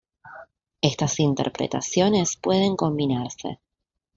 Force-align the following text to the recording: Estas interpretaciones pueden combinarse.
Estas 0.81 1.19
interpretaciones 1.19 2.35
pueden 2.35 2.75
combinarse. 2.75 3.59